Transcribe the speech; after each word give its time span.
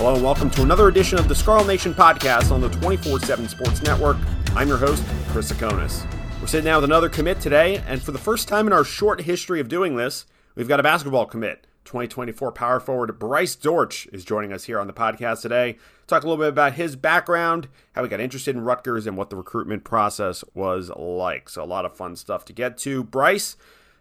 Hello 0.00 0.14
and 0.14 0.24
welcome 0.24 0.48
to 0.48 0.62
another 0.62 0.88
edition 0.88 1.18
of 1.18 1.28
the 1.28 1.34
Scarlet 1.34 1.66
Nation 1.66 1.92
podcast 1.92 2.50
on 2.50 2.62
the 2.62 2.70
24 2.70 3.20
7 3.20 3.46
Sports 3.46 3.82
Network. 3.82 4.16
I'm 4.56 4.66
your 4.66 4.78
host, 4.78 5.04
Chris 5.28 5.52
Tsakonas. 5.52 6.10
We're 6.40 6.46
sitting 6.46 6.64
down 6.64 6.76
with 6.76 6.88
another 6.88 7.10
commit 7.10 7.38
today, 7.38 7.82
and 7.86 8.02
for 8.02 8.10
the 8.10 8.18
first 8.18 8.48
time 8.48 8.66
in 8.66 8.72
our 8.72 8.82
short 8.82 9.20
history 9.20 9.60
of 9.60 9.68
doing 9.68 9.96
this, 9.96 10.24
we've 10.54 10.66
got 10.66 10.80
a 10.80 10.82
basketball 10.82 11.26
commit. 11.26 11.66
2024 11.84 12.50
power 12.50 12.80
forward 12.80 13.18
Bryce 13.18 13.54
Dortch 13.54 14.06
is 14.10 14.24
joining 14.24 14.54
us 14.54 14.64
here 14.64 14.80
on 14.80 14.86
the 14.86 14.94
podcast 14.94 15.42
today. 15.42 15.76
Talk 16.06 16.22
a 16.22 16.26
little 16.26 16.42
bit 16.42 16.48
about 16.48 16.72
his 16.72 16.96
background, 16.96 17.68
how 17.92 18.02
he 18.02 18.08
got 18.08 18.20
interested 18.20 18.56
in 18.56 18.64
Rutgers, 18.64 19.06
and 19.06 19.18
what 19.18 19.28
the 19.28 19.36
recruitment 19.36 19.84
process 19.84 20.42
was 20.54 20.90
like. 20.96 21.50
So, 21.50 21.62
a 21.62 21.66
lot 21.66 21.84
of 21.84 21.94
fun 21.94 22.16
stuff 22.16 22.46
to 22.46 22.54
get 22.54 22.78
to. 22.78 23.04
Bryce, 23.04 23.54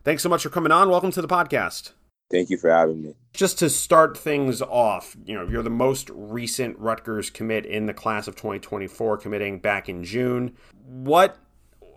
thanks 0.06 0.24
so 0.24 0.30
much 0.30 0.44
for 0.44 0.50
coming 0.50 0.72
on. 0.72 0.90
Welcome 0.90 1.12
to 1.12 1.22
the 1.22 1.28
podcast. 1.28 1.92
Thank 2.32 2.50
you 2.50 2.58
for 2.58 2.70
having 2.70 3.02
me. 3.02 3.16
Just 3.34 3.58
to 3.60 3.70
start 3.70 4.18
things 4.18 4.62
off, 4.62 5.18
you 5.26 5.34
know, 5.34 5.48
you're 5.48 5.64
the 5.64 5.70
most 5.70 6.10
recent 6.14 6.78
Rutgers 6.78 7.30
commit 7.30 7.66
in 7.66 7.88
the 7.88 7.94
class 7.94 8.28
of 8.28 8.36
2024, 8.36 9.18
committing 9.18 9.60
back 9.60 9.90
in 9.90 10.04
June. 10.04 10.56
What 10.86 11.38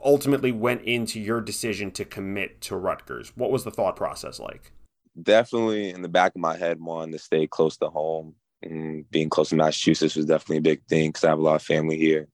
ultimately 0.03 0.51
went 0.51 0.83
into 0.83 1.21
your 1.21 1.41
decision 1.41 1.91
to 1.93 2.05
commit 2.05 2.61
to 2.63 2.77
Rutgers? 2.77 3.33
What 3.37 3.51
was 3.51 3.65
the 3.65 3.71
thought 3.71 3.95
process 3.97 4.41
like? 4.41 4.73
Definitely 5.21 5.91
in 5.91 6.01
the 6.01 6.09
back 6.09 6.35
of 6.35 6.41
my 6.41 6.57
head, 6.57 6.81
wanting 6.81 7.13
to 7.13 7.19
stay 7.19 7.47
close 7.47 7.77
to 7.79 7.89
home. 7.89 8.35
And 8.63 9.11
being 9.11 9.29
close 9.29 9.51
to 9.51 9.57
Massachusetts 9.57 10.17
was 10.17 10.27
definitely 10.27 10.59
a 10.59 10.63
big 10.63 10.85
thing 10.87 11.11
because 11.11 11.25
I 11.25 11.31
have 11.31 11.41
a 11.41 11.43
lot 11.43 11.57
of 11.57 11.63
family 11.63 11.99
here. 11.99 12.29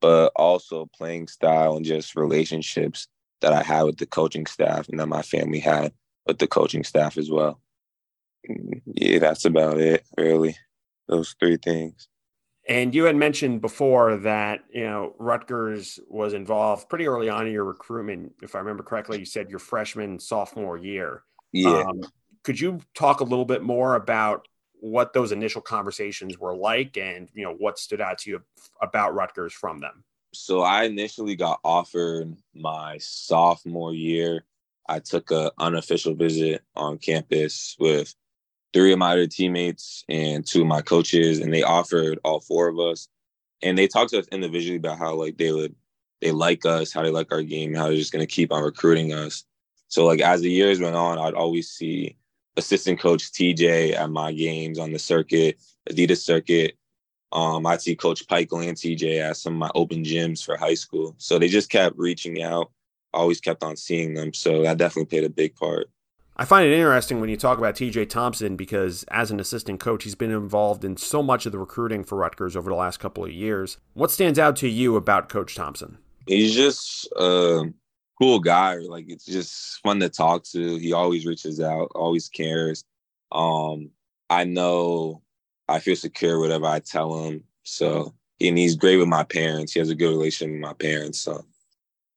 But 0.00 0.32
also 0.36 0.88
playing 0.96 1.28
style 1.28 1.76
and 1.76 1.84
just 1.84 2.16
relationships 2.16 3.08
that 3.40 3.52
I 3.52 3.62
had 3.62 3.82
with 3.82 3.98
the 3.98 4.06
coaching 4.06 4.46
staff 4.46 4.88
and 4.88 4.98
that 5.00 5.08
my 5.08 5.22
family 5.22 5.58
had 5.58 5.92
with 6.26 6.38
the 6.38 6.46
coaching 6.46 6.84
staff 6.84 7.18
as 7.18 7.30
well. 7.30 7.60
Yeah, 8.86 9.18
that's 9.18 9.44
about 9.44 9.78
it, 9.78 10.04
really. 10.16 10.56
Those 11.08 11.34
three 11.38 11.56
things. 11.56 12.08
And 12.66 12.94
you 12.94 13.04
had 13.04 13.16
mentioned 13.16 13.60
before 13.60 14.16
that, 14.18 14.60
you 14.72 14.84
know, 14.84 15.14
Rutgers 15.18 16.00
was 16.08 16.32
involved 16.32 16.88
pretty 16.88 17.06
early 17.06 17.28
on 17.28 17.46
in 17.46 17.52
your 17.52 17.64
recruitment. 17.64 18.32
If 18.42 18.54
I 18.54 18.58
remember 18.58 18.82
correctly, 18.82 19.18
you 19.18 19.26
said 19.26 19.50
your 19.50 19.58
freshman, 19.58 20.18
sophomore 20.18 20.78
year. 20.78 21.24
Yeah. 21.52 21.82
Um, 21.82 22.00
could 22.42 22.58
you 22.58 22.80
talk 22.94 23.20
a 23.20 23.24
little 23.24 23.44
bit 23.44 23.62
more 23.62 23.96
about 23.96 24.48
what 24.80 25.12
those 25.12 25.32
initial 25.32 25.60
conversations 25.60 26.38
were 26.38 26.56
like 26.56 26.96
and, 26.96 27.28
you 27.34 27.44
know, 27.44 27.54
what 27.54 27.78
stood 27.78 28.00
out 28.00 28.18
to 28.18 28.30
you 28.30 28.42
about 28.80 29.14
Rutgers 29.14 29.52
from 29.52 29.78
them? 29.80 30.04
So 30.32 30.60
I 30.62 30.84
initially 30.84 31.36
got 31.36 31.60
offered 31.64 32.34
my 32.54 32.98
sophomore 32.98 33.94
year 33.94 34.44
I 34.88 34.98
took 34.98 35.30
an 35.30 35.50
unofficial 35.58 36.14
visit 36.14 36.62
on 36.76 36.98
campus 36.98 37.76
with 37.78 38.14
three 38.72 38.92
of 38.92 38.98
my 38.98 39.12
other 39.12 39.26
teammates 39.26 40.04
and 40.08 40.46
two 40.46 40.62
of 40.62 40.66
my 40.66 40.82
coaches, 40.82 41.38
and 41.38 41.52
they 41.52 41.62
offered 41.62 42.18
all 42.24 42.40
four 42.40 42.68
of 42.68 42.78
us. 42.78 43.08
And 43.62 43.78
they 43.78 43.86
talked 43.86 44.10
to 44.10 44.18
us 44.18 44.28
individually 44.28 44.76
about 44.76 44.98
how 44.98 45.14
like 45.14 45.38
they 45.38 45.52
would 45.52 45.74
they 46.20 46.32
like 46.32 46.66
us, 46.66 46.92
how 46.92 47.02
they 47.02 47.10
like 47.10 47.32
our 47.32 47.42
game, 47.42 47.74
how 47.74 47.86
they're 47.86 47.96
just 47.96 48.12
gonna 48.12 48.26
keep 48.26 48.52
on 48.52 48.62
recruiting 48.62 49.12
us. 49.12 49.44
So 49.88 50.04
like 50.04 50.20
as 50.20 50.40
the 50.40 50.50
years 50.50 50.80
went 50.80 50.96
on, 50.96 51.18
I'd 51.18 51.34
always 51.34 51.70
see 51.70 52.16
assistant 52.56 53.00
coach 53.00 53.32
TJ 53.32 53.94
at 53.94 54.10
my 54.10 54.32
games 54.32 54.78
on 54.78 54.92
the 54.92 54.98
circuit, 54.98 55.58
Adidas 55.88 56.18
circuit. 56.18 56.76
Um, 57.32 57.66
I'd 57.66 57.82
see 57.82 57.96
Coach 57.96 58.28
Pike 58.28 58.52
and 58.52 58.76
TJ 58.76 59.20
at 59.20 59.36
some 59.36 59.54
of 59.54 59.58
my 59.58 59.70
open 59.74 60.04
gyms 60.04 60.44
for 60.44 60.56
high 60.56 60.74
school. 60.74 61.16
So 61.18 61.38
they 61.38 61.48
just 61.48 61.68
kept 61.68 61.98
reaching 61.98 62.42
out 62.42 62.70
always 63.14 63.40
kept 63.40 63.62
on 63.62 63.76
seeing 63.76 64.14
them. 64.14 64.34
So 64.34 64.62
that 64.62 64.78
definitely 64.78 65.06
played 65.06 65.24
a 65.24 65.30
big 65.30 65.54
part. 65.56 65.88
I 66.36 66.44
find 66.44 66.66
it 66.66 66.74
interesting 66.74 67.20
when 67.20 67.30
you 67.30 67.36
talk 67.36 67.58
about 67.58 67.76
TJ 67.76 68.08
Thompson 68.08 68.56
because 68.56 69.04
as 69.04 69.30
an 69.30 69.38
assistant 69.38 69.78
coach, 69.78 70.02
he's 70.02 70.16
been 70.16 70.32
involved 70.32 70.84
in 70.84 70.96
so 70.96 71.22
much 71.22 71.46
of 71.46 71.52
the 71.52 71.58
recruiting 71.58 72.02
for 72.02 72.18
Rutgers 72.18 72.56
over 72.56 72.68
the 72.70 72.76
last 72.76 72.98
couple 72.98 73.24
of 73.24 73.30
years. 73.30 73.78
What 73.92 74.10
stands 74.10 74.38
out 74.38 74.56
to 74.56 74.68
you 74.68 74.96
about 74.96 75.28
Coach 75.28 75.54
Thompson? 75.54 75.98
He's 76.26 76.52
just 76.54 77.06
a 77.16 77.62
cool 78.20 78.40
guy. 78.40 78.76
Like 78.78 79.04
it's 79.08 79.26
just 79.26 79.80
fun 79.82 80.00
to 80.00 80.08
talk 80.08 80.42
to. 80.46 80.76
He 80.76 80.92
always 80.92 81.24
reaches 81.24 81.60
out, 81.60 81.92
always 81.94 82.28
cares. 82.28 82.84
Um, 83.30 83.90
I 84.28 84.42
know 84.42 85.22
I 85.68 85.78
feel 85.78 85.94
secure 85.94 86.40
whatever 86.40 86.66
I 86.66 86.80
tell 86.80 87.26
him. 87.26 87.44
So 87.62 88.12
and 88.40 88.58
he's 88.58 88.76
great 88.76 88.96
with 88.96 89.08
my 89.08 89.22
parents. 89.22 89.72
He 89.72 89.78
has 89.78 89.90
a 89.90 89.94
good 89.94 90.10
relationship 90.10 90.52
with 90.54 90.60
my 90.60 90.72
parents. 90.72 91.20
So 91.20 91.44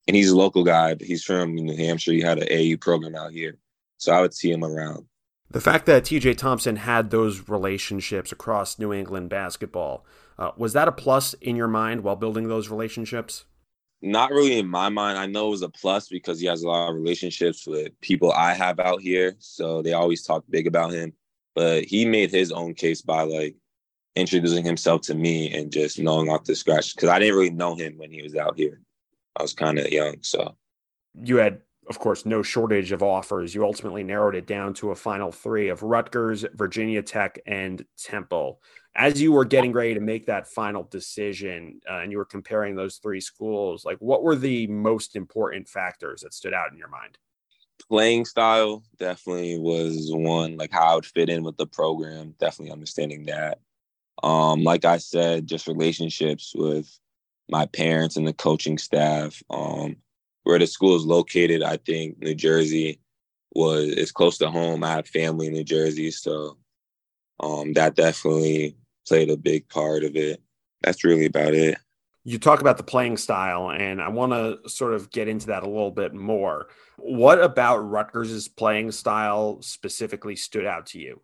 and 0.07 0.15
he's 0.15 0.31
a 0.31 0.37
local 0.37 0.63
guy. 0.63 0.95
He's 0.99 1.23
from 1.23 1.55
New 1.55 1.75
Hampshire. 1.75 2.13
He 2.13 2.21
had 2.21 2.39
an 2.39 2.47
AU 2.51 2.77
program 2.77 3.15
out 3.15 3.31
here, 3.31 3.57
so 3.97 4.13
I 4.13 4.21
would 4.21 4.33
see 4.33 4.51
him 4.51 4.63
around. 4.63 5.05
The 5.49 5.61
fact 5.61 5.85
that 5.85 6.03
TJ 6.03 6.37
Thompson 6.37 6.75
had 6.75 7.09
those 7.09 7.47
relationships 7.47 8.31
across 8.31 8.77
New 8.77 8.91
England 8.91 9.29
basketball 9.29 10.05
uh, 10.37 10.51
was 10.57 10.73
that 10.73 10.87
a 10.87 10.91
plus 10.91 11.33
in 11.35 11.55
your 11.55 11.67
mind 11.67 12.01
while 12.01 12.15
building 12.15 12.47
those 12.47 12.69
relationships? 12.69 13.45
Not 14.01 14.31
really 14.31 14.59
in 14.59 14.67
my 14.67 14.89
mind. 14.89 15.17
I 15.17 15.25
know 15.25 15.47
it 15.47 15.51
was 15.51 15.61
a 15.63 15.69
plus 15.69 16.07
because 16.07 16.39
he 16.39 16.45
has 16.47 16.61
a 16.61 16.67
lot 16.67 16.89
of 16.89 16.95
relationships 16.95 17.65
with 17.65 17.99
people 18.01 18.31
I 18.31 18.53
have 18.53 18.79
out 18.79 19.01
here, 19.01 19.35
so 19.39 19.81
they 19.81 19.93
always 19.93 20.23
talk 20.23 20.43
big 20.49 20.67
about 20.67 20.93
him. 20.93 21.13
But 21.55 21.85
he 21.85 22.05
made 22.05 22.29
his 22.29 22.51
own 22.51 22.75
case 22.75 23.01
by 23.01 23.23
like 23.23 23.55
introducing 24.15 24.63
himself 24.63 25.01
to 25.03 25.15
me 25.15 25.51
and 25.51 25.71
just 25.71 25.97
knowing 25.97 26.29
off 26.29 26.43
the 26.43 26.55
scratch 26.55 26.95
because 26.95 27.09
I 27.09 27.17
didn't 27.17 27.35
really 27.35 27.49
know 27.49 27.75
him 27.75 27.97
when 27.97 28.11
he 28.11 28.21
was 28.21 28.35
out 28.35 28.57
here. 28.57 28.81
I 29.37 29.41
was 29.43 29.53
kind 29.53 29.77
of 29.77 29.91
young. 29.91 30.17
So 30.21 30.55
you 31.21 31.37
had, 31.37 31.61
of 31.89 31.99
course, 31.99 32.25
no 32.25 32.41
shortage 32.41 32.91
of 32.91 33.03
offers. 33.03 33.53
You 33.53 33.63
ultimately 33.63 34.03
narrowed 34.03 34.35
it 34.35 34.47
down 34.47 34.73
to 34.75 34.91
a 34.91 34.95
final 34.95 35.31
three 35.31 35.69
of 35.69 35.83
Rutgers, 35.83 36.45
Virginia 36.53 37.01
Tech, 37.01 37.39
and 37.45 37.85
Temple. 37.97 38.59
As 38.95 39.21
you 39.21 39.31
were 39.31 39.45
getting 39.45 39.73
ready 39.73 39.93
to 39.93 39.99
make 39.99 40.25
that 40.25 40.47
final 40.47 40.83
decision 40.83 41.79
uh, 41.89 41.99
and 41.99 42.11
you 42.11 42.17
were 42.17 42.25
comparing 42.25 42.75
those 42.75 42.97
three 42.97 43.21
schools, 43.21 43.85
like 43.85 43.97
what 43.99 44.23
were 44.23 44.35
the 44.35 44.65
most 44.67 45.15
important 45.15 45.69
factors 45.69 46.21
that 46.21 46.33
stood 46.33 46.53
out 46.53 46.71
in 46.71 46.77
your 46.77 46.87
mind? 46.89 47.17
Playing 47.89 48.25
style 48.25 48.83
definitely 48.97 49.59
was 49.59 50.09
one, 50.11 50.57
like 50.57 50.71
how 50.71 50.93
I 50.93 50.95
would 50.95 51.05
fit 51.05 51.29
in 51.29 51.43
with 51.43 51.57
the 51.57 51.67
program, 51.67 52.33
definitely 52.39 52.71
understanding 52.71 53.25
that. 53.25 53.59
Um, 54.23 54.63
like 54.63 54.83
I 54.83 54.97
said, 54.97 55.45
just 55.45 55.67
relationships 55.67 56.53
with 56.55 56.89
my 57.49 57.65
parents 57.67 58.17
and 58.17 58.27
the 58.27 58.33
coaching 58.33 58.77
staff. 58.77 59.41
Um, 59.49 59.97
where 60.43 60.59
the 60.59 60.67
school 60.67 60.95
is 60.95 61.05
located, 61.05 61.61
I 61.61 61.75
think 61.75 62.19
New 62.19 62.33
Jersey 62.33 63.01
was 63.53 63.89
is 63.89 64.13
close 64.13 64.37
to 64.37 64.49
home. 64.49 64.81
I 64.81 64.93
have 64.93 65.07
family 65.07 65.47
in 65.47 65.53
New 65.53 65.65
Jersey, 65.65 66.09
so 66.09 66.57
um, 67.41 67.73
that 67.73 67.95
definitely 67.95 68.77
played 69.05 69.29
a 69.29 69.35
big 69.35 69.67
part 69.67 70.05
of 70.05 70.15
it. 70.15 70.41
That's 70.81 71.03
really 71.03 71.25
about 71.25 71.53
it. 71.53 71.77
You 72.23 72.39
talk 72.39 72.61
about 72.61 72.77
the 72.77 72.83
playing 72.83 73.17
style, 73.17 73.71
and 73.71 74.01
I 74.01 74.07
want 74.07 74.31
to 74.31 74.69
sort 74.69 74.93
of 74.93 75.11
get 75.11 75.27
into 75.27 75.47
that 75.47 75.63
a 75.63 75.69
little 75.69 75.91
bit 75.91 76.13
more. 76.13 76.67
What 76.97 77.41
about 77.41 77.77
Rutgers' 77.77 78.47
playing 78.47 78.91
style 78.91 79.61
specifically 79.61 80.35
stood 80.35 80.65
out 80.65 80.87
to 80.87 80.99
you? 80.99 81.21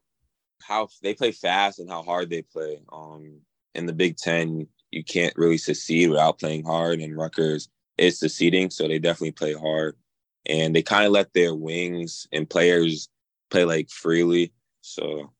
How 0.61 0.87
they 1.01 1.13
play 1.13 1.31
fast 1.31 1.79
and 1.79 1.89
how 1.89 2.03
hard 2.03 2.29
they 2.29 2.41
play. 2.41 2.79
Um, 2.91 3.41
in 3.75 3.85
the 3.85 3.93
Big 3.93 4.17
Ten, 4.17 4.67
you 4.93 5.03
can't 5.03 5.35
really 5.35 5.57
succeed 5.57 6.09
without 6.09 6.39
playing 6.39 6.63
hard. 6.63 6.99
And 6.99 7.17
Rutgers 7.17 7.69
is 7.97 8.19
succeeding, 8.19 8.69
so 8.69 8.87
they 8.87 8.99
definitely 8.99 9.31
play 9.31 9.53
hard. 9.53 9.97
And 10.45 10.75
they 10.75 10.81
kind 10.81 11.05
of 11.05 11.11
let 11.11 11.33
their 11.33 11.55
wings 11.55 12.27
and 12.31 12.49
players 12.49 13.09
play 13.49 13.65
like 13.65 13.89
freely, 13.89 14.53
so 14.81 15.31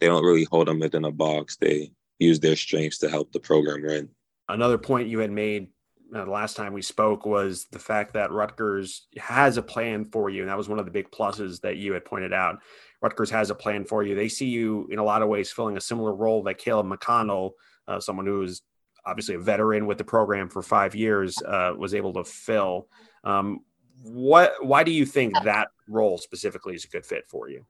they 0.00 0.06
don't 0.06 0.24
really 0.24 0.44
hold 0.44 0.68
them 0.68 0.80
within 0.80 1.04
a 1.04 1.12
box. 1.12 1.56
They 1.56 1.92
use 2.18 2.40
their 2.40 2.56
strengths 2.56 2.98
to 2.98 3.10
help 3.10 3.32
the 3.32 3.40
program 3.40 3.84
run. 3.84 4.08
Another 4.48 4.78
point 4.78 5.08
you 5.08 5.20
had 5.20 5.30
made 5.30 5.68
uh, 6.14 6.24
the 6.24 6.30
last 6.30 6.56
time 6.56 6.72
we 6.72 6.82
spoke 6.82 7.26
was 7.26 7.66
the 7.70 7.78
fact 7.78 8.14
that 8.14 8.32
Rutgers 8.32 9.06
has 9.18 9.58
a 9.58 9.62
plan 9.62 10.06
for 10.06 10.30
you, 10.30 10.40
and 10.40 10.50
that 10.50 10.56
was 10.56 10.68
one 10.68 10.78
of 10.78 10.86
the 10.86 10.90
big 10.90 11.10
pluses 11.10 11.60
that 11.60 11.76
you 11.76 11.92
had 11.92 12.04
pointed 12.04 12.32
out. 12.32 12.60
Rutgers 13.02 13.30
has 13.30 13.50
a 13.50 13.54
plan 13.54 13.84
for 13.84 14.02
you. 14.02 14.14
They 14.14 14.28
see 14.28 14.48
you 14.48 14.88
in 14.90 14.98
a 14.98 15.04
lot 15.04 15.22
of 15.22 15.28
ways 15.28 15.52
filling 15.52 15.76
a 15.76 15.80
similar 15.80 16.14
role 16.14 16.42
that 16.44 16.58
Caleb 16.58 16.86
McConnell, 16.86 17.52
uh, 17.86 18.00
someone 18.00 18.26
who 18.26 18.42
is 18.42 18.62
obviously 19.08 19.34
a 19.34 19.38
veteran 19.38 19.86
with 19.86 19.98
the 19.98 20.04
program 20.04 20.48
for 20.48 20.62
five 20.62 20.94
years, 20.94 21.40
uh, 21.42 21.72
was 21.76 21.94
able 21.94 22.12
to 22.12 22.24
fill. 22.24 22.88
Um, 23.24 23.60
what? 24.02 24.52
Why 24.60 24.84
do 24.84 24.92
you 24.92 25.06
think 25.06 25.34
that 25.44 25.68
role 25.88 26.18
specifically 26.18 26.74
is 26.74 26.84
a 26.84 26.88
good 26.88 27.06
fit 27.06 27.24
for 27.28 27.48
you? 27.48 27.64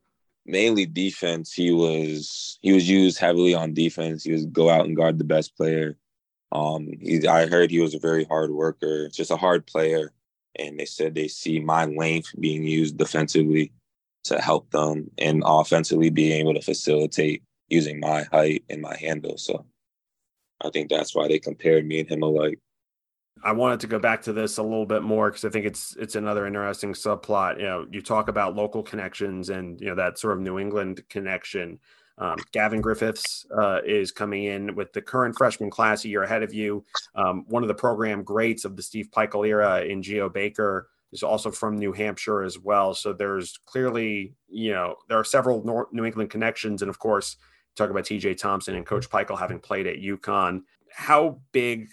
Mainly 0.45 0.87
defense. 0.87 1.53
He 1.53 1.71
was 1.71 2.59
he 2.61 2.73
was 2.73 2.89
used 2.89 3.19
heavily 3.19 3.55
on 3.55 3.75
defense. 3.75 4.25
He 4.25 4.33
was 4.33 4.47
go 4.47 4.69
out 4.69 4.87
and 4.87 4.97
guard 4.97 5.19
the 5.19 5.25
best 5.25 5.57
player. 5.57 5.97
Um, 6.51 6.89
he, 7.01 7.27
I 7.27 7.47
heard 7.47 7.71
he 7.71 7.81
was 7.81 7.95
a 7.95 7.99
very 7.99 8.25
hard 8.25 8.51
worker, 8.51 9.09
just 9.09 9.31
a 9.31 9.37
hard 9.37 9.67
player. 9.67 10.13
And 10.59 10.79
they 10.79 10.87
said 10.87 11.15
they 11.15 11.29
see 11.29 11.61
my 11.61 11.85
length 11.85 12.33
being 12.41 12.65
used 12.65 12.97
defensively 12.97 13.73
to 14.25 14.41
help 14.41 14.71
them, 14.71 15.11
and 15.19 15.43
offensively 15.47 16.11
being 16.11 16.33
able 16.41 16.55
to 16.55 16.63
facilitate 16.63 17.43
using 17.69 18.01
my 18.01 18.25
height 18.33 18.65
and 18.69 18.83
my 18.83 18.97
handle. 18.97 19.37
So 19.39 19.65
I 20.61 20.71
think 20.71 20.91
that's 20.91 21.15
why 21.15 21.29
they 21.29 21.39
compared 21.39 21.87
me 21.87 22.01
and 22.01 22.09
him 22.09 22.23
alike. 22.23 22.59
I 23.45 23.53
wanted 23.53 23.81
to 23.81 23.87
go 23.87 23.99
back 23.99 24.23
to 24.23 24.33
this 24.33 24.59
a 24.59 24.63
little 24.63 24.87
bit 24.87 25.03
more 25.03 25.31
because 25.31 25.45
I 25.45 25.51
think 25.51 25.65
it's 25.65 25.97
it's 25.97 26.17
another 26.17 26.47
interesting 26.47 26.93
subplot. 26.93 27.59
You 27.59 27.67
know, 27.67 27.87
you 27.91 28.03
talk 28.03 28.29
about 28.29 28.57
local 28.57 28.83
connections 28.83 29.51
and 29.51 29.81
you 29.81 29.87
know 29.87 29.95
that 29.95 30.19
sort 30.19 30.37
of 30.37 30.43
New 30.43 30.59
England 30.59 31.03
connection. 31.09 31.79
Um, 32.19 32.37
Gavin 32.51 32.81
Griffiths 32.81 33.47
uh, 33.57 33.79
is 33.87 34.11
coming 34.11 34.45
in 34.45 34.75
with 34.75 34.93
the 34.93 35.01
current 35.01 35.37
freshman 35.39 35.71
class 35.71 36.05
a 36.05 36.09
year 36.09 36.25
ahead 36.25 36.43
of 36.43 36.53
you. 36.53 36.85
Um, 37.15 37.45
one 37.47 37.63
of 37.63 37.69
the 37.69 37.75
program 37.75 38.25
greats 38.25 38.65
of 38.65 38.75
the 38.75 38.83
Steve 38.83 39.09
Pikiell 39.15 39.47
era 39.47 39.83
in 39.83 40.03
Geo 40.03 40.29
Baker 40.29 40.89
is 41.13 41.23
also 41.23 41.51
from 41.51 41.79
New 41.79 41.93
Hampshire 41.93 42.43
as 42.43 42.59
well. 42.59 42.93
So 42.93 43.13
there's 43.13 43.57
clearly, 43.67 44.35
you 44.49 44.73
know, 44.73 44.97
there 45.09 45.19
are 45.19 45.25
several 45.25 45.87
New 45.93 46.05
England 46.05 46.31
connections. 46.31 46.83
And 46.83 46.89
of 46.89 46.99
course, 46.99 47.37
talk 47.77 47.91
about 47.91 48.05
TJ 48.05 48.37
Thompson 48.37 48.75
and 48.75 48.87
Coach 48.87 49.09
Pikiell 49.09 49.39
having 49.39 49.61
played 49.61 49.87
at 49.87 49.97
UConn. 49.97 50.63
How 50.93 51.41
big 51.53 51.89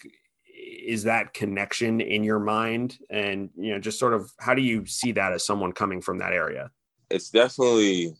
is 0.55 1.03
that 1.03 1.33
connection 1.33 2.01
in 2.01 2.23
your 2.23 2.39
mind? 2.39 2.97
And, 3.09 3.49
you 3.55 3.73
know, 3.73 3.79
just 3.79 3.99
sort 3.99 4.13
of 4.13 4.31
how 4.39 4.53
do 4.53 4.61
you 4.61 4.85
see 4.85 5.11
that 5.13 5.33
as 5.33 5.45
someone 5.45 5.71
coming 5.71 6.01
from 6.01 6.19
that 6.19 6.33
area? 6.33 6.71
It's 7.09 7.29
definitely 7.29 8.15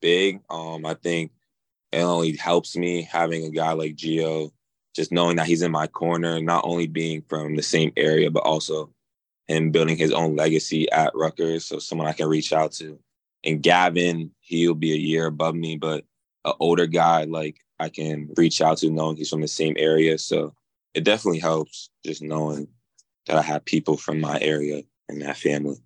big. 0.00 0.40
Um, 0.50 0.86
I 0.86 0.94
think 0.94 1.32
it 1.92 2.00
only 2.00 2.36
helps 2.36 2.76
me 2.76 3.02
having 3.02 3.44
a 3.44 3.50
guy 3.50 3.72
like 3.72 3.96
Geo, 3.96 4.52
just 4.94 5.12
knowing 5.12 5.36
that 5.36 5.46
he's 5.46 5.62
in 5.62 5.72
my 5.72 5.86
corner, 5.86 6.40
not 6.40 6.64
only 6.64 6.86
being 6.86 7.22
from 7.28 7.56
the 7.56 7.62
same 7.62 7.92
area, 7.96 8.30
but 8.30 8.44
also 8.44 8.90
him 9.48 9.70
building 9.70 9.96
his 9.96 10.12
own 10.12 10.36
legacy 10.36 10.90
at 10.92 11.14
Rutgers. 11.14 11.66
So 11.66 11.78
someone 11.78 12.06
I 12.06 12.12
can 12.12 12.28
reach 12.28 12.52
out 12.52 12.72
to. 12.72 12.98
And 13.44 13.62
Gavin, 13.62 14.32
he'll 14.40 14.74
be 14.74 14.92
a 14.92 14.96
year 14.96 15.26
above 15.26 15.54
me, 15.54 15.76
but 15.76 16.04
an 16.44 16.52
older 16.60 16.86
guy 16.86 17.24
like 17.24 17.58
I 17.78 17.88
can 17.88 18.30
reach 18.36 18.60
out 18.60 18.78
to 18.78 18.90
knowing 18.90 19.16
he's 19.16 19.30
from 19.30 19.40
the 19.40 19.48
same 19.48 19.74
area. 19.78 20.18
So 20.18 20.54
it 20.94 21.04
definitely 21.04 21.40
helps 21.40 21.90
just 22.04 22.22
knowing 22.22 22.68
that 23.26 23.36
I 23.36 23.42
have 23.42 23.64
people 23.64 23.96
from 23.96 24.20
my 24.20 24.38
area 24.40 24.82
and 25.08 25.22
that 25.22 25.36
family. 25.36 25.76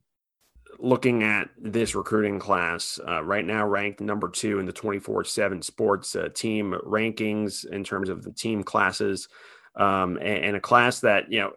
Looking 0.78 1.22
at 1.22 1.50
this 1.56 1.94
recruiting 1.94 2.38
class, 2.38 2.98
uh, 3.06 3.22
right 3.22 3.44
now 3.44 3.66
ranked 3.66 4.00
number 4.00 4.28
two 4.28 4.58
in 4.58 4.66
the 4.66 4.72
24 4.72 5.24
7 5.24 5.62
sports 5.62 6.16
uh, 6.16 6.28
team 6.34 6.74
rankings 6.84 7.64
in 7.64 7.84
terms 7.84 8.08
of 8.08 8.22
the 8.22 8.32
team 8.32 8.62
classes, 8.62 9.28
um, 9.76 10.16
and, 10.16 10.44
and 10.44 10.56
a 10.56 10.60
class 10.60 11.00
that, 11.00 11.30
you 11.30 11.40
know, 11.40 11.52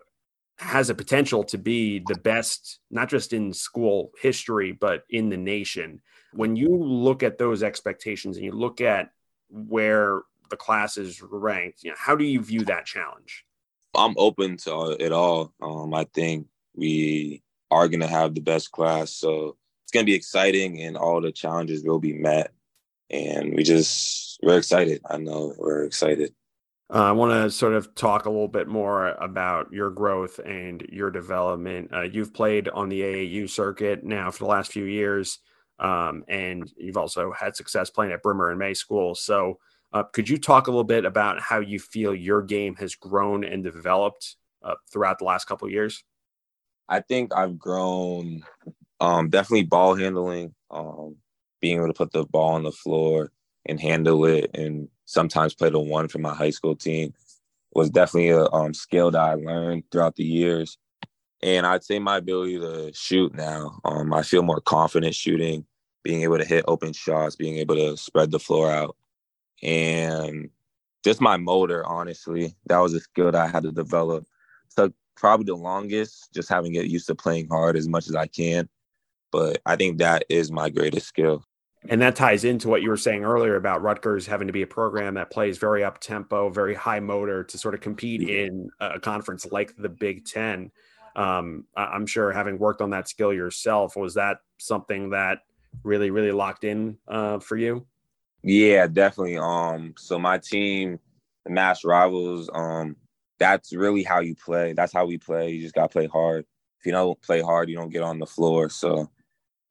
has 0.60 0.90
a 0.90 0.96
potential 0.96 1.44
to 1.46 1.58
be 1.58 2.00
the 2.00 2.18
best, 2.18 2.80
not 2.90 3.10
just 3.10 3.34
in 3.34 3.54
school 3.54 4.12
history, 4.22 4.72
but 4.72 5.04
in 5.10 5.30
the 5.30 5.38
nation. 5.38 6.02
When 6.34 6.56
you 6.56 6.76
look 6.76 7.24
at 7.24 7.38
those 7.38 7.64
expectations 7.64 8.38
and 8.38 8.46
you 8.46 8.52
look 8.52 8.82
at 8.82 9.12
where 9.50 10.22
the 10.50 10.58
class 10.58 10.98
is 10.98 11.22
ranked. 11.22 11.84
You 11.84 11.92
know, 11.92 11.98
how 12.00 12.16
do 12.16 12.24
you 12.24 12.42
view 12.42 12.66
that 12.66 12.86
challenge? 12.86 13.46
I'm 13.96 14.16
open 14.18 14.58
to 14.58 14.96
it 15.00 15.12
all. 15.12 15.54
Um, 15.62 15.94
I 15.94 16.06
think 16.14 16.48
we 16.76 17.44
are 17.72 17.88
going 17.88 18.02
to 18.02 18.08
have 18.08 18.36
the 18.36 18.42
best 18.42 18.72
class, 18.72 19.12
so 19.12 19.58
it's 19.84 19.92
going 19.92 20.06
to 20.06 20.10
be 20.10 20.16
exciting, 20.16 20.82
and 20.82 20.98
all 20.98 21.22
the 21.22 21.32
challenges 21.32 21.84
will 21.84 22.00
be 22.00 22.14
met. 22.14 22.52
And 23.10 23.56
we 23.56 23.64
just 23.64 24.40
we're 24.44 24.58
excited. 24.58 25.02
I 25.10 25.18
know 25.18 25.54
we're 25.58 25.86
excited. 25.86 26.34
Uh, 26.90 27.04
I 27.04 27.12
want 27.12 27.34
to 27.34 27.52
sort 27.52 27.74
of 27.74 27.94
talk 27.96 28.26
a 28.26 28.30
little 28.30 28.48
bit 28.48 28.68
more 28.68 29.10
about 29.10 29.72
your 29.74 29.90
growth 29.90 30.40
and 30.40 30.82
your 30.90 31.12
development. 31.12 31.92
Uh, 31.94 32.04
you've 32.04 32.34
played 32.34 32.70
on 32.70 32.88
the 32.88 33.02
AAU 33.02 33.50
circuit 33.50 34.06
now 34.06 34.32
for 34.32 34.40
the 34.40 34.50
last 34.50 34.72
few 34.72 34.86
years, 34.86 35.40
um, 35.80 36.24
and 36.30 36.72
you've 36.78 36.96
also 36.96 37.34
had 37.34 37.58
success 37.58 37.90
playing 37.90 38.14
at 38.14 38.24
Brimmer 38.24 38.52
and 38.52 38.60
May 38.60 38.74
School. 38.74 39.16
So, 39.16 39.60
uh, 39.92 40.04
could 40.04 40.30
you 40.30 40.38
talk 40.38 40.68
a 40.68 40.72
little 40.72 40.86
bit 40.86 41.04
about 41.04 41.42
how 41.42 41.60
you 41.60 41.78
feel 41.80 42.16
your 42.16 42.42
game 42.42 42.76
has 42.76 42.96
grown 42.96 43.44
and 43.44 43.64
developed 43.64 44.38
uh, 44.64 44.76
throughout 44.90 45.20
the 45.20 45.26
last 45.26 45.46
couple 45.46 45.66
of 45.68 45.74
years? 45.74 46.06
I 46.88 47.02
think 47.02 47.36
I've 47.36 47.60
grown 47.60 48.44
um, 49.02 49.30
definitely 49.30 49.64
ball 49.64 49.96
handling, 49.96 50.56
um, 50.72 51.18
being 51.60 51.78
able 51.78 51.88
to 51.88 51.94
put 51.94 52.14
the 52.14 52.24
ball 52.26 52.54
on 52.54 52.64
the 52.64 52.72
floor 52.72 53.32
and 53.68 53.80
handle 53.80 54.26
it, 54.26 54.52
and 54.54 54.88
sometimes 55.06 55.54
play 55.54 55.70
the 55.70 55.80
one 55.80 56.08
for 56.08 56.20
my 56.20 56.34
high 56.34 56.50
school 56.50 56.76
team 56.76 57.14
was 57.74 57.90
definitely 57.90 58.30
a 58.30 58.46
um, 58.52 58.74
skill 58.74 59.12
that 59.12 59.22
I 59.22 59.34
learned 59.36 59.84
throughout 59.92 60.16
the 60.16 60.24
years. 60.24 60.78
And 61.44 61.68
I'd 61.68 61.84
say 61.84 62.00
my 62.00 62.18
ability 62.18 62.60
to 62.60 62.92
shoot 62.94 63.36
now, 63.36 63.80
um, 63.86 64.14
I 64.14 64.24
feel 64.24 64.42
more 64.42 64.62
confident 64.62 65.14
shooting, 65.14 65.66
being 66.04 66.24
able 66.24 66.40
to 66.40 66.46
hit 66.46 66.66
open 66.68 66.94
shots, 66.94 67.36
being 67.36 67.58
able 67.58 67.76
to 67.76 67.96
spread 67.98 68.32
the 68.32 68.40
floor 68.40 68.72
out 68.72 68.96
and 69.64 70.50
just 71.04 71.22
my 71.22 71.38
motor, 71.38 71.86
honestly, 71.86 72.56
that 72.68 72.80
was 72.80 72.94
a 72.94 73.00
skill 73.00 73.32
that 73.32 73.36
I 73.36 73.48
had 73.48 73.64
to 73.64 73.72
develop. 73.72 74.26
Took 74.76 74.94
probably 75.16 75.46
the 75.46 75.56
longest, 75.56 76.34
just 76.34 76.50
having 76.50 76.74
get 76.74 76.88
used 76.88 77.08
to 77.08 77.16
playing 77.16 77.48
hard 77.50 77.76
as 77.76 77.88
much 77.88 78.08
as 78.08 78.16
I 78.16 78.28
can. 78.28 78.70
But 79.32 79.62
I 79.66 79.76
think 79.76 79.98
that 79.98 80.26
is 80.30 80.52
my 80.52 80.70
greatest 80.70 81.08
skill. 81.08 81.44
And 81.90 82.02
that 82.02 82.16
ties 82.16 82.44
into 82.44 82.68
what 82.68 82.82
you 82.82 82.90
were 82.90 82.98
saying 82.98 83.24
earlier 83.24 83.56
about 83.56 83.82
Rutgers 83.82 84.26
having 84.26 84.48
to 84.48 84.54
be 84.54 84.64
a 84.64 84.68
program 84.68 85.14
that 85.14 85.32
plays 85.32 85.58
very 85.58 85.84
up 85.84 86.00
tempo, 86.00 86.50
very 86.50 86.74
high 86.74 87.00
motor 87.00 87.44
to 87.44 87.58
sort 87.58 87.76
of 87.76 87.82
compete 87.82 88.28
in 88.28 88.70
a 88.80 89.00
conference 89.00 89.46
like 89.52 89.76
the 89.78 89.90
Big 89.90 90.26
Ten. 90.26 90.72
Um, 91.16 91.66
I'm 91.76 92.06
sure 92.06 92.32
having 92.32 92.60
worked 92.60 92.82
on 92.82 92.90
that 92.92 93.08
skill 93.08 93.34
yourself, 93.34 93.96
was 93.96 94.16
that 94.16 94.38
something 94.58 95.12
that 95.12 95.40
really, 95.84 96.12
really 96.12 96.32
locked 96.32 96.64
in 96.64 96.98
uh, 97.08 97.40
for 97.40 97.58
you? 97.58 97.86
Yeah, 98.44 98.88
definitely. 98.88 99.38
Um, 99.38 99.94
so 99.98 100.20
my 100.20 100.38
team, 100.38 101.00
the 101.46 101.52
Mass 101.52 101.84
Rivals, 101.84 102.50
um, 102.54 102.96
that's 103.40 103.74
really 103.74 104.04
how 104.04 104.20
you 104.20 104.36
play. 104.36 104.74
That's 104.74 104.94
how 104.94 105.06
we 105.06 105.18
play. 105.18 105.52
You 105.52 105.62
just 105.62 105.76
gotta 105.76 105.90
play 105.90 106.08
hard. 106.08 106.46
If 106.80 106.86
you 106.86 106.92
don't 106.92 107.20
play 107.22 107.42
hard, 107.42 107.70
you 107.70 107.76
don't 107.76 107.92
get 107.92 108.04
on 108.04 108.20
the 108.20 108.26
floor. 108.26 108.70
So 108.70 109.10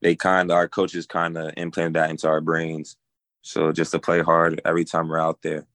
they 0.02 0.14
kind 0.14 0.50
of 0.50 0.56
our 0.56 0.68
coaches 0.68 1.06
kind 1.06 1.36
of 1.36 1.52
implant 1.56 1.94
that 1.94 2.10
into 2.10 2.28
our 2.28 2.40
brains. 2.40 2.96
So 3.42 3.72
just 3.72 3.92
to 3.92 3.98
play 3.98 4.22
hard 4.22 4.60
every 4.64 4.84
time 4.84 5.08
we're 5.08 5.20
out 5.20 5.42
there. 5.42 5.66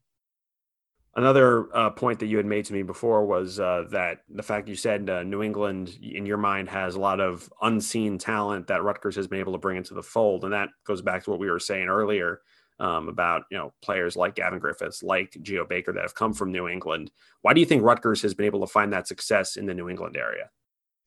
Another 1.15 1.67
uh, 1.75 1.89
point 1.89 2.19
that 2.19 2.27
you 2.27 2.37
had 2.37 2.45
made 2.45 2.63
to 2.65 2.73
me 2.73 2.83
before 2.83 3.25
was 3.25 3.59
uh, 3.59 3.85
that 3.91 4.19
the 4.29 4.43
fact 4.43 4.69
you 4.69 4.75
said 4.75 5.09
uh, 5.09 5.23
New 5.23 5.43
England, 5.43 5.97
in 6.01 6.25
your 6.25 6.37
mind, 6.37 6.69
has 6.69 6.95
a 6.95 6.99
lot 6.99 7.19
of 7.19 7.51
unseen 7.61 8.17
talent 8.17 8.67
that 8.67 8.83
Rutgers 8.83 9.17
has 9.17 9.27
been 9.27 9.39
able 9.39 9.51
to 9.51 9.57
bring 9.57 9.75
into 9.75 9.93
the 9.93 10.03
fold, 10.03 10.45
and 10.45 10.53
that 10.53 10.69
goes 10.85 11.01
back 11.01 11.25
to 11.25 11.29
what 11.29 11.39
we 11.39 11.51
were 11.51 11.59
saying 11.59 11.89
earlier 11.89 12.39
um, 12.79 13.09
about 13.09 13.43
you 13.51 13.57
know 13.57 13.73
players 13.81 14.15
like 14.15 14.35
Gavin 14.35 14.59
Griffiths, 14.59 15.03
like 15.03 15.37
Geo 15.41 15.65
Baker 15.65 15.91
that 15.91 16.01
have 16.01 16.15
come 16.15 16.33
from 16.33 16.51
New 16.51 16.69
England. 16.69 17.11
Why 17.41 17.53
do 17.53 17.59
you 17.59 17.65
think 17.65 17.83
Rutgers 17.83 18.21
has 18.21 18.33
been 18.33 18.45
able 18.45 18.61
to 18.61 18.67
find 18.67 18.93
that 18.93 19.07
success 19.07 19.57
in 19.57 19.65
the 19.65 19.73
New 19.73 19.89
England 19.89 20.15
area? 20.15 20.49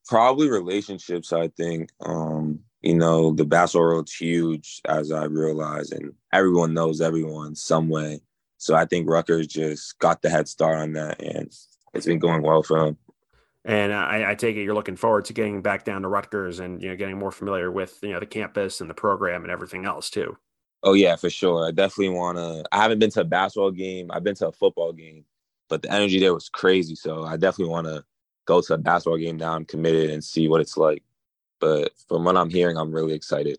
Probably 0.06 0.50
relationships. 0.50 1.32
I 1.32 1.48
think 1.48 1.90
um, 2.00 2.60
you 2.84 2.94
know 2.94 3.32
the 3.32 3.46
basketball 3.46 3.86
world's 3.86 4.14
huge, 4.14 4.80
as 4.84 5.10
I 5.10 5.24
realize, 5.24 5.90
and 5.90 6.12
everyone 6.32 6.74
knows 6.74 7.00
everyone 7.00 7.54
some 7.54 7.88
way. 7.88 8.20
So 8.58 8.74
I 8.74 8.84
think 8.84 9.08
Rutgers 9.08 9.46
just 9.46 9.98
got 9.98 10.20
the 10.20 10.28
head 10.28 10.48
start 10.48 10.76
on 10.76 10.92
that, 10.92 11.20
and 11.22 11.50
it's 11.94 12.06
been 12.06 12.18
going 12.18 12.42
well 12.42 12.62
for 12.62 12.84
them. 12.84 12.98
And 13.64 13.94
I, 13.94 14.32
I, 14.32 14.34
take 14.34 14.56
it 14.56 14.62
you're 14.62 14.74
looking 14.74 14.96
forward 14.96 15.24
to 15.24 15.32
getting 15.32 15.62
back 15.62 15.86
down 15.86 16.02
to 16.02 16.08
Rutgers 16.08 16.60
and 16.60 16.82
you 16.82 16.90
know 16.90 16.96
getting 16.96 17.18
more 17.18 17.32
familiar 17.32 17.70
with 17.70 17.98
you 18.02 18.10
know 18.10 18.20
the 18.20 18.26
campus 18.26 18.82
and 18.82 18.90
the 18.90 18.94
program 18.94 19.42
and 19.42 19.50
everything 19.50 19.86
else 19.86 20.10
too. 20.10 20.36
Oh 20.82 20.92
yeah, 20.92 21.16
for 21.16 21.30
sure. 21.30 21.66
I 21.66 21.70
definitely 21.70 22.10
want 22.10 22.36
to. 22.36 22.64
I 22.70 22.82
haven't 22.82 22.98
been 22.98 23.10
to 23.12 23.22
a 23.22 23.24
basketball 23.24 23.70
game. 23.70 24.10
I've 24.10 24.24
been 24.24 24.34
to 24.36 24.48
a 24.48 24.52
football 24.52 24.92
game, 24.92 25.24
but 25.70 25.80
the 25.80 25.90
energy 25.90 26.20
there 26.20 26.34
was 26.34 26.50
crazy. 26.50 26.94
So 26.94 27.24
I 27.24 27.38
definitely 27.38 27.72
want 27.72 27.86
to 27.86 28.04
go 28.44 28.60
to 28.60 28.74
a 28.74 28.78
basketball 28.78 29.16
game 29.16 29.38
now. 29.38 29.54
I'm 29.54 29.64
committed 29.64 30.10
and 30.10 30.22
see 30.22 30.48
what 30.48 30.60
it's 30.60 30.76
like. 30.76 31.02
But 31.60 31.92
from 32.08 32.24
what 32.24 32.36
I'm 32.36 32.50
hearing, 32.50 32.76
I'm 32.76 32.92
really 32.92 33.14
excited. 33.14 33.58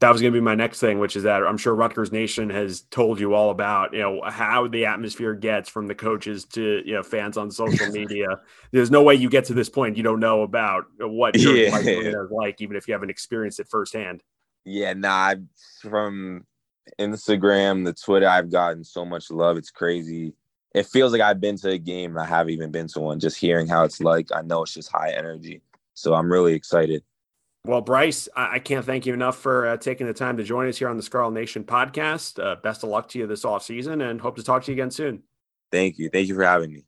That 0.00 0.10
was 0.10 0.20
going 0.20 0.32
to 0.32 0.36
be 0.36 0.42
my 0.42 0.56
next 0.56 0.80
thing, 0.80 0.98
which 0.98 1.14
is 1.14 1.22
that 1.22 1.44
I'm 1.44 1.56
sure 1.56 1.76
Rutgers 1.76 2.10
Nation 2.10 2.50
has 2.50 2.80
told 2.80 3.20
you 3.20 3.34
all 3.34 3.50
about, 3.50 3.92
you 3.94 4.00
know, 4.00 4.20
how 4.26 4.66
the 4.66 4.86
atmosphere 4.86 5.32
gets 5.32 5.68
from 5.68 5.86
the 5.86 5.94
coaches 5.94 6.44
to 6.46 6.82
you 6.84 6.94
know 6.94 7.04
fans 7.04 7.36
on 7.36 7.52
social 7.52 7.86
media. 7.92 8.26
There's 8.72 8.90
no 8.90 9.04
way 9.04 9.14
you 9.14 9.30
get 9.30 9.44
to 9.46 9.54
this 9.54 9.68
point 9.68 9.96
you 9.96 10.02
don't 10.02 10.18
know 10.18 10.42
about 10.42 10.86
what 10.98 11.38
your 11.38 11.54
yeah. 11.54 12.16
like, 12.30 12.60
even 12.60 12.76
if 12.76 12.88
you 12.88 12.94
haven't 12.94 13.10
experienced 13.10 13.60
it 13.60 13.68
firsthand. 13.68 14.24
Yeah, 14.64 14.92
nah, 14.94 15.34
from 15.80 16.46
Instagram, 16.98 17.84
the 17.84 17.92
Twitter, 17.92 18.28
I've 18.28 18.50
gotten 18.50 18.84
so 18.84 19.04
much 19.04 19.30
love. 19.30 19.56
It's 19.56 19.70
crazy. 19.70 20.34
It 20.74 20.86
feels 20.86 21.12
like 21.12 21.20
I've 21.20 21.40
been 21.40 21.56
to 21.58 21.70
a 21.70 21.78
game 21.78 22.16
I 22.18 22.24
haven't 22.24 22.52
even 22.52 22.70
been 22.70 22.88
to 22.88 23.00
one. 23.00 23.20
Just 23.20 23.36
hearing 23.36 23.68
how 23.68 23.84
it's 23.84 24.00
like, 24.00 24.28
I 24.34 24.42
know 24.42 24.62
it's 24.62 24.74
just 24.74 24.90
high 24.90 25.12
energy. 25.12 25.60
So 25.94 26.14
I'm 26.14 26.30
really 26.30 26.54
excited. 26.54 27.02
Well, 27.64 27.80
Bryce, 27.80 28.28
I 28.34 28.58
can't 28.58 28.84
thank 28.84 29.06
you 29.06 29.14
enough 29.14 29.36
for 29.38 29.68
uh, 29.68 29.76
taking 29.76 30.08
the 30.08 30.12
time 30.12 30.36
to 30.38 30.42
join 30.42 30.68
us 30.68 30.78
here 30.78 30.88
on 30.88 30.96
the 30.96 31.02
Scarlet 31.02 31.32
Nation 31.32 31.62
podcast. 31.62 32.42
Uh, 32.42 32.56
best 32.56 32.82
of 32.82 32.90
luck 32.90 33.08
to 33.10 33.20
you 33.20 33.26
this 33.28 33.44
off 33.44 33.62
season, 33.62 34.00
and 34.00 34.20
hope 34.20 34.34
to 34.36 34.42
talk 34.42 34.64
to 34.64 34.72
you 34.72 34.74
again 34.74 34.90
soon. 34.90 35.22
Thank 35.70 35.96
you. 35.96 36.08
Thank 36.08 36.26
you 36.26 36.34
for 36.34 36.42
having 36.42 36.72
me. 36.72 36.84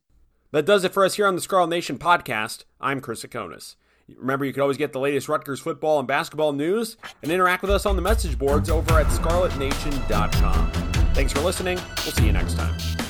That 0.51 0.65
does 0.65 0.83
it 0.83 0.93
for 0.93 1.05
us 1.05 1.15
here 1.15 1.27
on 1.27 1.35
the 1.35 1.41
Scarlet 1.41 1.69
Nation 1.69 1.97
podcast. 1.97 2.65
I'm 2.81 2.99
Chris 2.99 3.23
Tsakonas. 3.23 3.75
Remember, 4.17 4.45
you 4.45 4.53
can 4.53 4.61
always 4.61 4.77
get 4.77 4.93
the 4.93 4.99
latest 4.99 5.27
Rutgers 5.29 5.59
football 5.59 5.97
and 5.99 6.07
basketball 6.07 6.53
news 6.53 6.97
and 7.23 7.31
interact 7.31 7.61
with 7.61 7.71
us 7.71 7.85
on 7.85 7.95
the 7.95 8.01
message 8.01 8.37
boards 8.37 8.69
over 8.69 8.99
at 8.99 9.07
scarletnation.com. 9.07 10.71
Thanks 11.13 11.33
for 11.33 11.39
listening. 11.39 11.79
We'll 12.03 12.13
see 12.13 12.25
you 12.25 12.33
next 12.33 12.55
time. 12.55 13.04